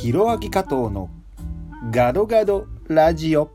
[0.00, 1.10] ひろあき加藤の
[1.90, 3.50] ガドガドラジオ。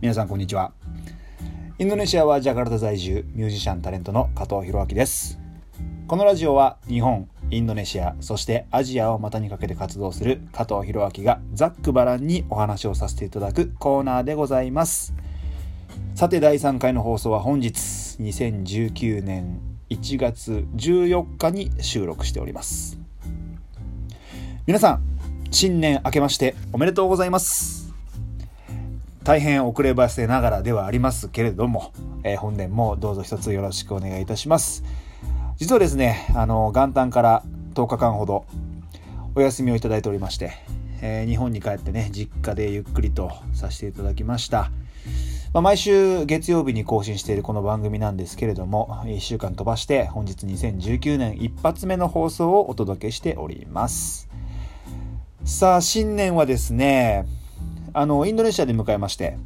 [0.00, 0.72] 皆さんこんにちは。
[1.78, 5.38] インドネシアはジャカルタ在住ミュージシャンタレントの加藤弘明です。
[6.08, 15.14] このラジオは日本インドネシアそしてアジアを股にかけて活動する加藤弘明がざっくばらんにお話をさせていただくコーナーでございます。
[16.16, 17.76] さて第3回の放送は本日
[18.18, 22.98] 2019年1月14日に収録しております。
[24.66, 25.02] 皆さん
[25.50, 27.92] 新年明けましておめでとうございます。
[29.22, 31.92] 大変遅ればせながらではありますけれども、
[32.24, 34.82] えー、本年もどうぞ一つよろしくお願いいたします。
[35.58, 37.42] 実はですねあの元旦から
[37.74, 38.46] 10日間ほど
[39.34, 40.52] お休みをいただいておりまして、
[41.02, 44.70] えー、日本に帰ってね実家でゆっくりとさせていただきました。
[45.52, 54.30] まあ、毎週月曜日に更新しているこの番組なんですけれども、1週間飛ばして本日2019年一発目の放送をお届けしております。
[55.44, 57.26] さあ、新年はですね、
[57.92, 59.36] あの、インドネシアで迎えまして、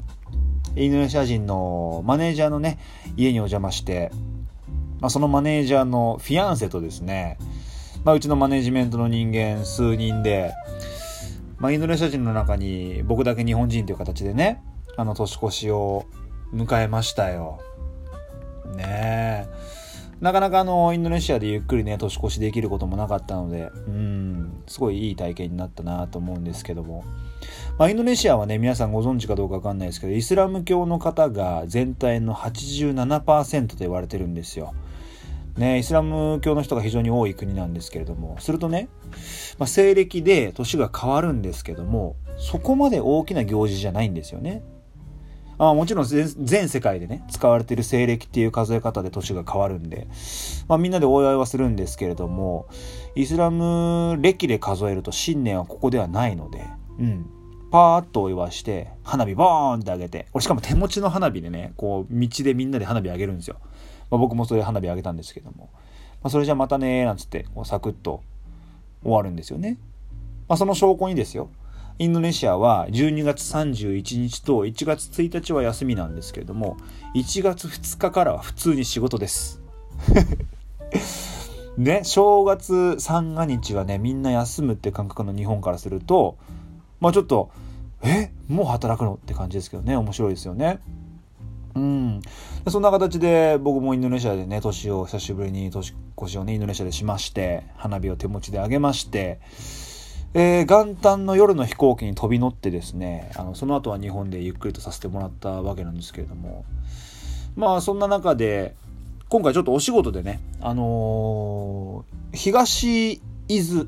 [0.76, 2.78] インドネシア人のマネージャーのね、
[3.16, 4.12] 家にお邪魔して、
[5.00, 7.36] まあ、そのマネージャーのフィアンセとですね、
[8.04, 10.54] まあ、うちのマネジメントの人間数人で、
[11.58, 14.62] まあ、インドネシア人の中に僕だけ日本人という形でね、
[14.96, 16.06] あの年越しを
[16.52, 17.60] 迎えましたよ。
[18.76, 19.86] ねえ。
[20.20, 27.04] なかなかあの、インドネシアでゆっくりね、年越しできることもなかったので、うん、すごいいい体験になったなと思うんですけども。
[27.78, 34.72] まあ、インドネシアはね、皆さんご存知かどうかわかんないですけど、イスラム教の方が全体の87%と言われてるんですよ。
[35.56, 38.88] ね、イスラム教の人が非常に多い国なんですけれども、するとね、
[39.58, 44.62] まあ、西暦で年が変わるんですけども、そこまで大きな行事じゃないんですよね。
[45.58, 50.06] あもちろん全世界でね、使われている西暦っていう数え方で年が変わるんで、
[50.68, 52.68] まあみんなでお祝いはするんですけれども、
[53.14, 56.62] イスラム歴で数えると新年はここではないので、
[56.98, 57.26] うん。
[57.70, 63.56] パーッとお祝いして、花火ボーンってあげて、俺しかも手持ちの花火でね、こう、道でみんなで花火あげるんですよ。
[64.10, 65.70] まあ、僕もそれ花火あげたんですけども、
[66.22, 68.22] まあ、それじゃあまたねなんつって、こうサクッと
[69.02, 69.78] 終わるんですよね。
[70.48, 71.50] まあ、その証拠にですよ。
[71.98, 76.76] インドネシアは12月31日と1月1日は休みなんですけれども、
[77.14, 79.62] 1月2日からは普通に仕事です。
[81.78, 86.36] ね、正月三が日はね、みんな休むって感覚の日本からすると、
[87.00, 87.50] まあちょっと、
[88.02, 90.80] えもう働くのって感じですけどね、面白いですよね。
[91.76, 92.22] うん。
[92.68, 99.40] そんな形で僕もインドネシアでね、年を久しぶりに年越しをね、インドネシアでしまして、花火を手持ちであげまして、
[100.38, 106.66] えー、元旦の夜の飛行機に飛び乗ってですねあのその後は日本でゆっくりとさせてもらったわけなんですけれども
[107.54, 108.74] まあそんな中で
[109.30, 113.14] 今回ちょっとお仕事でねあのー、東
[113.48, 113.86] 伊豆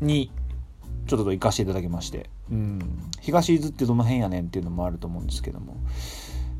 [0.00, 0.30] に
[1.08, 2.78] ちょっと行かせていただきまして、うん、
[3.20, 5.76] 東伊豆ってどの辺やねんっていうのもあると思うんですけども、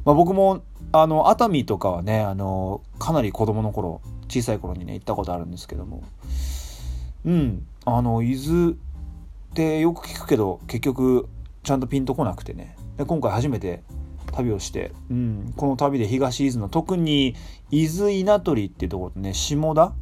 [0.07, 0.63] まあ、僕も
[0.93, 6.05] あの熱海とかはねあのかなり子供の頃小さい頃にね行ったことあるんですけども。
[7.25, 7.67] うん。
[7.85, 8.75] あの伊豆っ
[9.55, 11.29] てよく聞くけど結局
[11.65, 12.77] ちゃんとピンとこなくてね。
[12.97, 13.83] で今回初めて
[14.33, 17.35] 旅をして、うん、この旅で東伊豆の特に
[17.71, 19.93] 伊豆稲取っていうところでね下田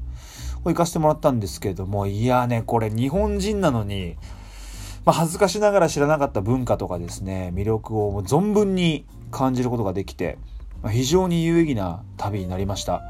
[0.65, 4.17] を行かせてもらったんですけどもいやねこれ日本人なのに、
[5.05, 10.39] まあ、恥ずかしながら知らなかった文化とかですね魅力を存分に感じることができて、
[10.91, 13.03] 非常に有意義な旅になりました。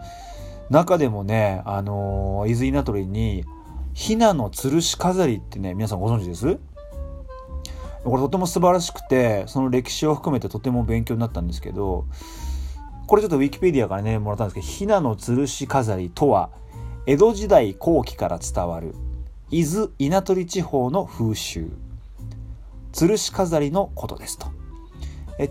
[0.71, 3.45] 中でもねあの、伊豆稲取に
[3.93, 6.59] ひなの吊るし飾りってね、皆さんご存知です？
[8.05, 12.07] これとても素晴らしくて、その歴史を含めてとても勉強になったんですけど、
[13.06, 16.51] これちょっとウィキペディアからね、もらったんですけど、ひなの吊るし飾りとは、
[17.06, 18.95] 江戸時代後期から伝わる、
[19.51, 21.71] 伊豆稲取地方の風習、
[22.93, 24.49] 吊るし飾りのことですと。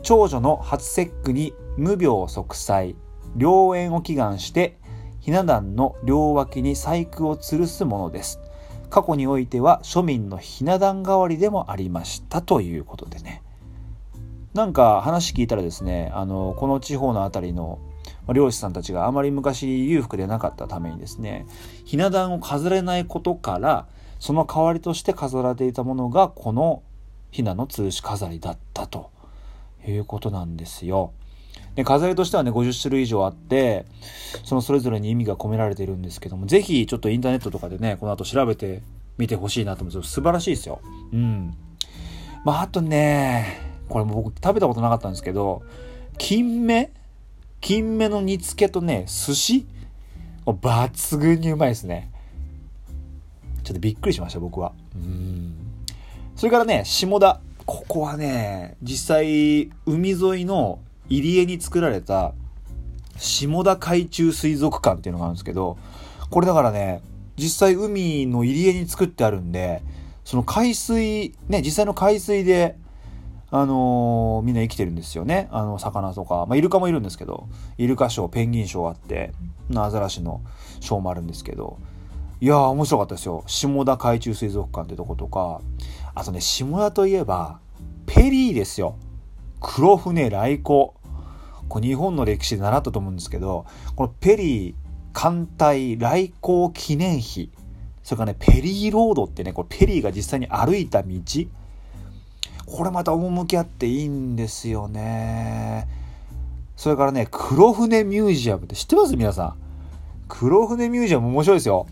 [0.02, 2.96] 長女の初節句に無病息災、
[3.38, 4.78] 良縁を祈願して
[5.20, 8.40] ひな壇の両脇に細工を吊るすものです。
[8.90, 13.42] 過去においては庶民のひな壇代わりでもありましたということでね。
[14.54, 17.80] なんか話聞いたらですね、あの、この地方の辺りの
[18.32, 21.46] 漁師さんたちがあまり昔裕福でなかったためにですね、
[21.84, 23.88] ひな壇を飾れないことから、
[24.20, 26.84] その代わりとして飾られていたものがこの
[27.32, 29.10] ひなの吊るし飾りだったと
[29.92, 31.12] いうことなんですよ。
[31.76, 33.86] で、飾りとしてはね、50種類以上あって、
[34.44, 38.82] そのそれぞれに意味が込められているんですけども、ぜひちょっとインターネットとかでね、この後調べて
[39.18, 40.80] みてほしいなと思うんです素晴らしいですよ。
[41.12, 41.56] うん。
[42.46, 43.60] まあ、あとね、
[43.90, 45.64] これも僕食べたことなかったんですけど、
[46.18, 46.92] 金目
[47.62, 49.66] 金目の煮付けとね、寿司？
[50.46, 52.12] 抜群にうまいですね。
[53.64, 54.74] ちょっとびっくりしました、僕は。
[54.94, 55.56] うん。
[56.36, 57.40] それからね、下田。
[57.74, 60.78] ここはね、実際、海沿いの
[61.10, 62.36] 入り江に作られた、
[63.18, 65.80] 下田海中水族館っていうのがあるんですけど、
[66.30, 67.02] これだからね、
[67.36, 69.82] 実際海の入り江に作ってあるんで、
[70.24, 72.78] その海水、ね、実際の海水で、
[73.50, 75.48] あのー、みんな生きてるんですよね。
[75.52, 76.46] あの、魚とか。
[76.46, 77.48] まあ、イルカもいるんですけど、
[77.80, 79.34] イルカショー、ペンギンショーあって、
[79.76, 80.42] アザラシの
[80.80, 81.80] ショーもあるんですけど、
[82.40, 83.44] いやー、面白かったですよ。
[83.48, 85.62] 下田海中水族館ってとことか、
[86.16, 87.60] あとね、下田といえば、
[88.06, 88.96] ペリーですよ。
[89.60, 90.94] 黒船来航。
[91.70, 93.66] これ日本の歴史で習ったと思うんですけど、
[93.96, 94.74] このペリー
[95.14, 97.50] 艦隊来航記念碑。
[98.04, 101.20] それからね、ペリーロードってね、これペリーが実際に歩いた道。
[102.66, 105.88] これまた趣あっていいんですよね。
[106.76, 109.16] それからね、黒船ミュージアムって知ってます？
[109.16, 109.56] 皆さん。
[110.28, 111.88] 黒船ミュージアム面白いですよ。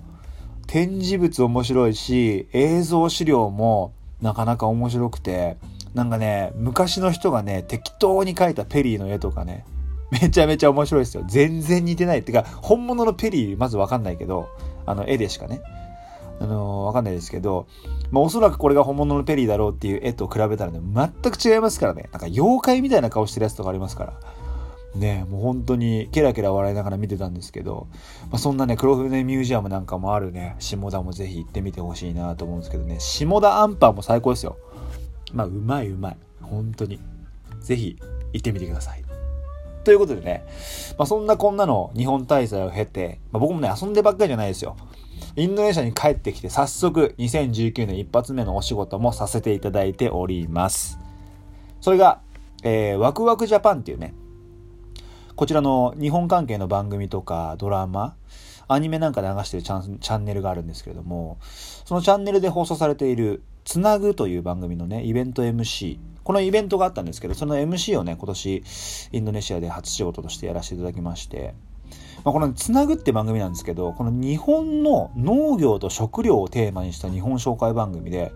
[0.67, 5.57] 展示物面白いし、映像資料もなかなか面白くて、
[5.93, 9.65] なんかね、昔の人がね、適当に描いたペリーの絵とかね、
[10.11, 11.23] めちゃめちゃ面白いですよ。
[11.27, 12.19] 全然似てない。
[12.19, 14.49] ってか、本物のペリーまずわかんないけど、
[14.85, 15.61] あの、絵でしかね。
[16.39, 17.67] あのー、わかんないですけど、
[18.09, 22.09] まあ、おそらくこれが本物のペリーだろうっていう絵と比べたらね、全く違いますからね。
[22.11, 24.13] なんか妖怪みたいな顔してるやつとかありますから。
[24.95, 27.87] ねもう本当にケラケラ笑いながら見てたんですけど、
[28.29, 34.57] まあ、そんなね、黒船ミュージアムなんかもあるね、下田もぜひ行ってみてほしいなと思うんですけどね、下田アンパンも最高ですよ。
[35.33, 36.17] まあ、うまいうまい。
[36.41, 36.99] 本当に。
[37.61, 37.97] ぜひ
[38.33, 39.03] 行ってみてください。
[39.83, 40.43] ということでね、
[40.97, 44.75] まあ、そんなこんなの日本滞在を経て、まあ、僕もね、遊んでばっかりじゃないですよ。
[45.35, 50.99] インドネシアに帰ってきて早速2019年一発目のお仕事もさせていただいております。
[51.79, 52.19] それが、
[52.63, 54.13] えー、ワクワクジャパンっていうね、
[55.35, 58.15] こちらの日本関係の番組とかドラマ、
[58.67, 61.37] アニメなんか流してるチャンネルがあるんですけれども、
[61.85, 65.99] そのチャンネルで放送されている、つなぐという番組のね、イベント MC。
[66.23, 68.63] このイベントがあったんですけど、その MC をね、今年、
[69.11, 71.53] インドネシアで初仕事としてやらせていただきまして、
[72.23, 78.31] まあ、このつなぐって番組なんですけど、この日本の農業と食料をテーマにした日本紹介番組で、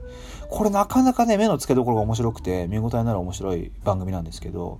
[0.50, 4.80] これなかなかね、目の付けどころが面白くて、見応えのある面白い番組なんですけど、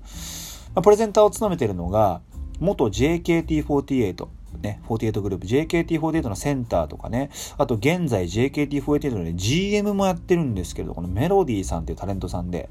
[0.82, 2.22] プレゼンターを務めているのが、
[2.60, 4.28] 元 JKT48、
[4.62, 12.70] ね、48グループ、JKT48 のセンターとかね、あと現在 JKT48 の、ね、GM もやってるんですけど、このメロディーさんっていうタレントさんで、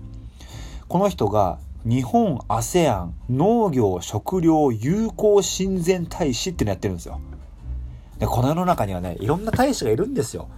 [0.88, 7.20] この人が日本 ASEAN 農業食料友好親善大使ってのやってるんですよ。
[8.18, 10.48] で、この世の中にはね、いろんな大使がいるんですよ。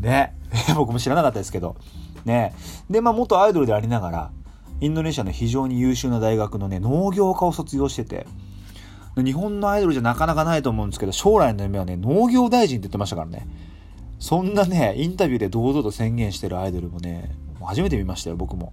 [0.00, 0.34] ね。
[0.74, 1.76] 僕も知らなかったですけど。
[2.24, 2.54] ね。
[2.88, 4.30] で、まあ元アイドルでありながら、
[4.82, 8.26] インドネシアの非常に優秀な大学のね、農業科を卒業してて、
[9.16, 13.46] 日本のアイドルじゃなかなかないと思うんですけど、将来の夢はね、農業大臣って言ってましたからね。
[14.18, 18.72] そんなね、インタビューで堂々と宣言してるアイドルもね、もう初めて見ましたよ、僕も。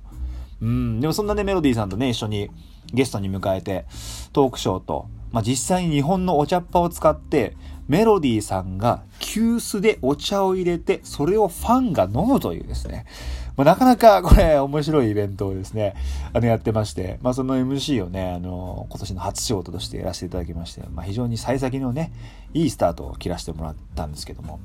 [0.62, 2.50] うん、でもそんなね、メロディーさんとね、一緒に
[2.92, 3.86] ゲストに迎えて、
[4.34, 7.56] トークショーと、まあ、実際に日本のお茶っ葉を使って、
[7.88, 13.06] メロディーさんが急須でお茶を入れて、それをファンが飲むというですね。
[13.60, 15.94] まあ、なかなかこれ面白いイベントをですね、
[16.32, 22.14] あのやってまして、まあその MC をね、あの、今年の初仕事としてやらせていただきまして、まあ非常に幸先のね、
[22.54, 24.62] いいスタートを切らせてもらったんですけども。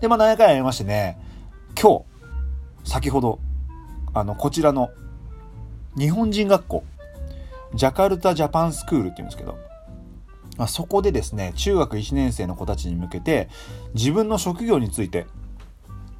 [0.00, 1.18] で、まあ何回かやりましてね、
[1.76, 2.04] 今
[2.84, 3.40] 日、先ほど、
[4.14, 4.90] あの、こちらの
[5.98, 6.84] 日本人学校、
[7.74, 9.58] ジャカルタジャパンスクールって言うんですけど、
[10.58, 13.48] まあ、そこでですね、中学1年生の子たちに向けて、
[13.94, 15.26] 自分の職業について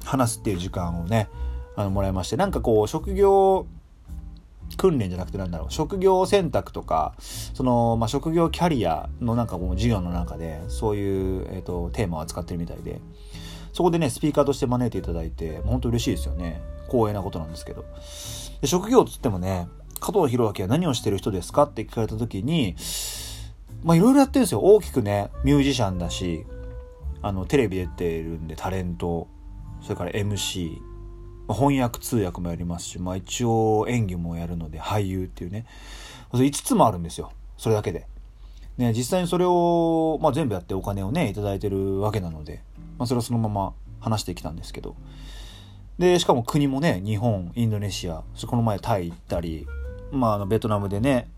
[0.03, 1.29] 話すっていう時間をね、
[1.75, 3.65] あの、もらいまして、なんかこう、職業
[4.77, 12.99] 訓練じゃなくてなんだろう、職業選択とか、その、まあ、職業キャリアのなんかこう、授業の中で、そういう、えっ、ー、と、テーマを扱ってるみたいで、
[13.73, 16.61] そこでね、スピーカーとして招いていただいて、本当嬉しいですよね。
[16.87, 17.85] 光栄なことなんですけど。
[18.61, 19.67] で職業つってもね、
[19.99, 21.63] 加藤弘明は何をしてる人ですか？
[21.63, 22.75] って聞かれた時に、
[23.83, 24.61] まあいろいろやってるんですよ。
[24.61, 26.45] 大きくね、ミュージシャンだし、
[27.21, 29.27] あの、テレビ出てるんでタレント、
[29.81, 30.77] それから MC、
[31.53, 35.65] 翻訳通訳もやりますし、まあ一応演技もやるので俳優っていうね、
[36.31, 37.31] 5つもあるんですよ。
[37.57, 38.07] それだけで。
[38.77, 42.63] ね、実際にそれを、まあ、全部やってお金をね、いただいてるわけなので、
[42.97, 44.95] まあ、それをそのまま話してきたんですけど、
[45.99, 49.67] で、しかも国もね、日本、インドネシア、そこの前タイ行ったり、
[50.11, 51.29] まあ、あの、ベトナムでね、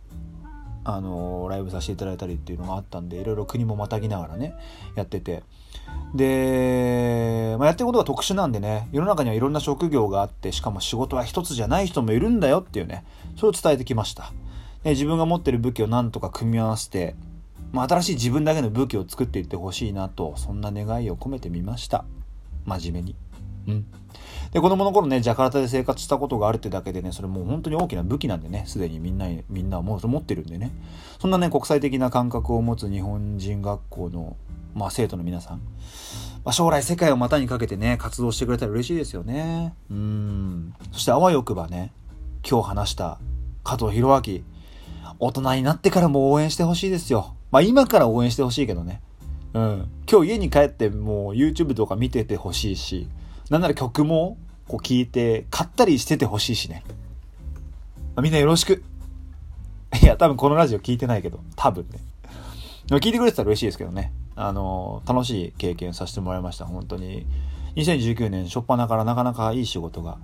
[0.85, 4.53] あの、ライブさせていただいたりっていうのがあったんで、いろいろ国もまたぎながらね、
[4.95, 5.43] やってて。
[6.13, 13.03] で、まあ、やってることが特殊なんでね、世の中にはいろんな職業があって、しかも仕事は一つじゃない人もいるんだよっていうね、
[13.35, 14.31] それを伝えてきました。
[14.83, 17.15] で自分が持ってる武器をなんとか組み合わせて、
[17.71, 22.05] まあ、新しい自分だけの武器を作っていってほしいなと、そんな願いを込めてみました。
[22.65, 23.15] 真面目に。
[23.67, 23.85] うん。
[24.51, 30.71] で、子供の頃ね、ジャカルタで生活したことがあるってだけでね、それもう本当に大きな武器なんでね、すでにみんな、みんなもう持ってるんでね。
[31.19, 34.35] そんなね、国際的な感覚を持つ日本人学校の、
[34.73, 35.61] まあ、生徒の皆さん。
[36.43, 39.73] まあ、将来世界を股にかけてね、活動してくれたら嬉しいですよね。
[39.89, 40.73] うん。
[40.91, 41.91] そしてあわよくばね、
[42.47, 43.19] 今日話した
[43.63, 44.41] 加藤弘明、
[45.19, 47.35] 大人になってからも応援してほしいですよ。
[47.51, 49.01] まあ今から応援してほしいけどね。
[49.53, 49.89] うん。
[50.09, 53.07] 今日家に帰ってもう YouTube とか見ててほしいし、
[53.49, 54.37] なんなら曲も
[54.67, 56.83] こう聞いて買ったりしててほしいしね。
[58.15, 58.83] まあ、みんなよろしく。
[60.01, 61.99] いや、多分このラジオ聞いてないけど、多分ね。
[62.89, 64.11] 聞いてくれてたら嬉しいですけどね。
[64.35, 66.65] あの、楽しい経験させてもらいました。
[66.65, 67.25] 本当に。
[67.75, 70.17] 2019年初っ端からなかなかいい仕事が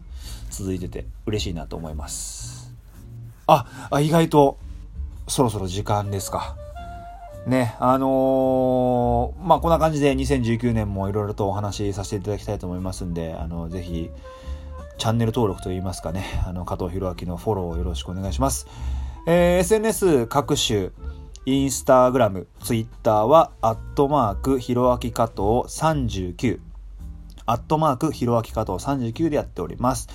[0.52, 2.74] 続いてて嬉しいなと思います。
[3.48, 4.60] あ、あ意外と
[5.28, 6.56] そろそろ時間ですか。
[7.48, 14.12] ね、あのー、まあ、こんな感じで2019年もいろいろとお話しさせていただきたいと思いますんで、あの、ぜひ、
[14.98, 18.68] チャンネル登録といいますかね、あの、加藤弘明のフォローをよろしくお願いします。
[19.26, 20.90] えー、SNS 各種、
[21.46, 26.60] インスタグラム、ツイッターは、アットマーク、ひろあき加藤39、
[27.46, 30.10] アットマーク、ひろあき加藤39でやっております。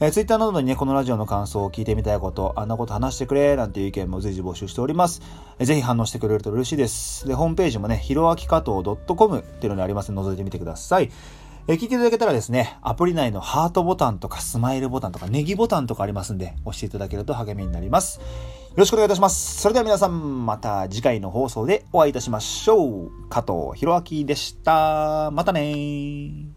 [0.00, 5.22] えー、ツイッターなどにね、このラジオの感想を聞いてみたいこと、あんなこと話してくれ、なんていう意見も随時募集しております。
[5.60, 7.28] えー、ぜひ反応してくれると嬉しいです。
[7.28, 8.82] で、ホームページもね、ひろあき加藤
[9.16, 11.10] .com っていうのにありますので、覗いてみてください。
[11.66, 18.20] え、聞いていただけたらですね、アプリ内のハートボタンとかスマイルボタンとかネギボタンとかありますんで、押していただけると励みになります。
[18.74, 19.60] よろしくお願いいたします。
[19.60, 23.28] それでは皆さん、また次回の放送でお会いいたしましょう。
[23.28, 25.30] 加藤弘明でした。
[25.30, 26.53] またね